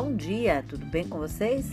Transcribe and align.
Bom 0.00 0.14
dia, 0.14 0.62
tudo 0.68 0.86
bem 0.86 1.08
com 1.08 1.18
vocês? 1.18 1.66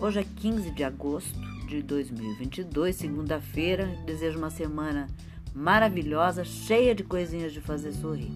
Hoje 0.00 0.18
é 0.18 0.24
15 0.24 0.72
de 0.72 0.82
agosto 0.82 1.38
de 1.68 1.84
2022, 1.84 2.96
segunda-feira. 2.96 3.86
Desejo 4.04 4.38
uma 4.38 4.50
semana 4.50 5.06
maravilhosa, 5.54 6.44
cheia 6.44 6.96
de 6.96 7.04
coisinhas 7.04 7.52
de 7.52 7.60
fazer 7.60 7.92
sorrir. 7.92 8.32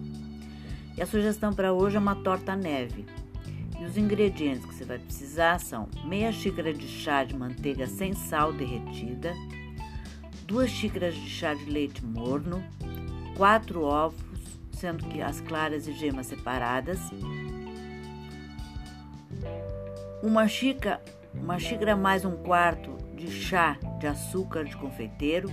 E 0.95 1.01
a 1.01 1.05
sugestão 1.05 1.51
para 1.51 1.73
hoje 1.73 1.97
é 1.97 1.99
uma 1.99 2.15
torta 2.15 2.55
neve. 2.55 3.05
E 3.77 3.83
os 3.83 3.97
ingredientes 3.97 4.63
que 4.63 4.73
você 4.73 4.85
vai 4.85 4.99
precisar 4.99 5.59
são 5.59 5.89
meia 6.05 6.31
xícara 6.31 6.73
de 6.73 6.87
chá 6.87 7.25
de 7.25 7.35
manteiga 7.35 7.87
sem 7.87 8.13
sal 8.13 8.53
derretida, 8.53 9.33
duas 10.47 10.69
xícaras 10.69 11.13
de 11.13 11.29
chá 11.29 11.53
de 11.53 11.65
leite 11.65 12.05
morno, 12.05 12.63
quatro 13.35 13.81
ovos, 13.81 14.17
sendo 14.71 15.05
que 15.07 15.21
as 15.21 15.41
claras 15.41 15.89
e 15.89 15.91
gemas 15.91 16.27
separadas, 16.27 17.01
uma 20.21 20.47
xícara, 20.47 21.01
uma 21.33 21.57
xícara 21.57 21.95
mais 21.95 22.25
um 22.25 22.35
quarto 22.35 22.97
de 23.15 23.31
chá 23.31 23.77
de 23.99 24.07
açúcar 24.07 24.65
de 24.65 24.75
confeiteiro, 24.75 25.49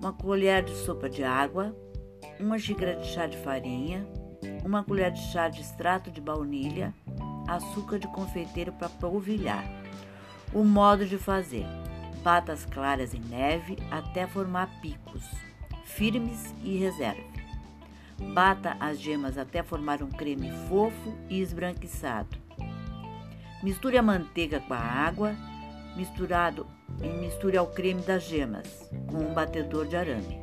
uma 0.00 0.12
colher 0.12 0.62
de 0.62 0.74
sopa 0.76 1.08
de 1.08 1.24
água, 1.24 1.74
uma 2.38 2.58
xícara 2.58 2.94
de 2.94 3.06
chá 3.08 3.26
de 3.26 3.36
farinha, 3.38 4.06
uma 4.64 4.84
colher 4.84 5.10
de 5.10 5.20
chá 5.32 5.48
de 5.48 5.60
extrato 5.60 6.10
de 6.10 6.20
baunilha, 6.20 6.94
açúcar 7.48 7.98
de 7.98 8.06
confeiteiro 8.08 8.72
para 8.72 8.88
polvilhar. 8.88 9.64
O 10.52 10.62
modo 10.62 11.04
de 11.04 11.18
fazer: 11.18 11.66
bata 12.22 12.52
as 12.52 12.64
claras 12.64 13.14
em 13.14 13.20
neve 13.20 13.76
até 13.90 14.26
formar 14.26 14.68
picos 14.80 15.24
firmes 15.84 16.54
e 16.62 16.76
reserve. 16.76 17.24
Bata 18.32 18.76
as 18.78 19.00
gemas 19.00 19.36
até 19.36 19.62
formar 19.62 20.02
um 20.02 20.08
creme 20.08 20.52
fofo 20.68 21.16
e 21.28 21.40
esbranquiçado. 21.40 22.43
Misture 23.64 23.96
a 23.96 24.02
manteiga 24.02 24.60
com 24.60 24.74
a 24.74 24.78
água, 24.78 25.34
misturado 25.96 26.66
e 27.02 27.08
misture 27.08 27.56
ao 27.56 27.66
creme 27.66 28.02
das 28.02 28.24
gemas 28.24 28.90
com 29.06 29.16
um 29.16 29.32
batedor 29.32 29.86
de 29.86 29.96
arame. 29.96 30.38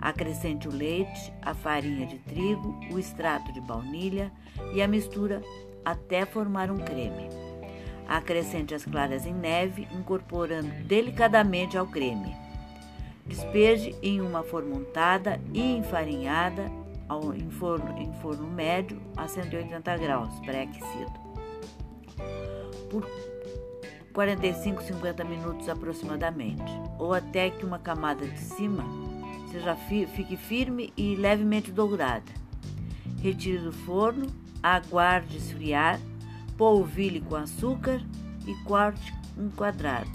Acrescente 0.00 0.66
o 0.66 0.74
leite, 0.74 1.30
a 1.42 1.52
farinha 1.52 2.06
de 2.06 2.18
trigo, 2.20 2.80
o 2.90 2.98
extrato 2.98 3.52
de 3.52 3.60
baunilha 3.60 4.32
e 4.72 4.80
a 4.80 4.88
mistura 4.88 5.42
até 5.84 6.24
formar 6.24 6.70
um 6.70 6.78
creme. 6.78 7.28
Acrescente 8.08 8.74
as 8.74 8.86
claras 8.86 9.26
em 9.26 9.34
neve, 9.34 9.86
incorporando 9.92 10.70
delicadamente 10.86 11.76
ao 11.76 11.86
creme. 11.88 12.34
Despeje 13.26 13.94
em 14.02 14.22
uma 14.22 14.42
forma 14.42 14.76
untada 14.76 15.38
e 15.52 15.76
enfarinhada 15.76 16.72
em 17.36 17.50
forno, 17.50 17.98
em 17.98 18.10
forno 18.22 18.48
médio 18.50 18.98
a 19.14 19.28
180 19.28 19.96
graus, 19.98 20.40
pré-aquecido 20.40 21.29
por 22.90 23.06
45, 24.12 24.82
50 24.82 25.24
minutos 25.24 25.68
aproximadamente, 25.68 26.72
ou 26.98 27.14
até 27.14 27.50
que 27.50 27.64
uma 27.64 27.78
camada 27.78 28.26
de 28.26 28.38
cima 28.38 28.84
seja 29.50 29.76
fique 29.76 30.36
firme 30.36 30.92
e 30.96 31.14
levemente 31.16 31.70
dourada. 31.70 32.32
Retire 33.20 33.58
do 33.58 33.72
forno, 33.72 34.26
aguarde 34.62 35.36
esfriar, 35.36 36.00
polvilhe 36.56 37.20
com 37.20 37.36
açúcar 37.36 38.00
e 38.46 38.54
corte 38.64 39.12
em 39.38 39.48
quadrados 39.50 40.10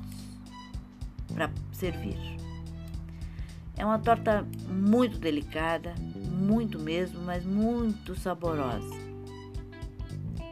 para 1.33 1.49
servir. 1.71 2.17
É 3.77 3.85
uma 3.85 3.99
torta 3.99 4.47
muito 4.69 5.19
delicada, 5.19 5.93
muito 6.31 6.79
mesmo, 6.79 7.21
mas 7.21 7.43
muito 7.43 8.15
saborosa. 8.15 9.04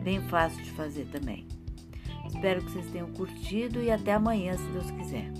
Bem 0.03 0.21
fácil 0.21 0.61
de 0.61 0.71
fazer 0.71 1.05
também. 1.05 1.47
Espero 2.27 2.61
que 2.61 2.71
vocês 2.71 2.91
tenham 2.91 3.11
curtido 3.13 3.81
e 3.81 3.89
até 3.89 4.13
amanhã, 4.13 4.57
se 4.57 4.67
Deus 4.71 4.91
quiser. 4.91 5.31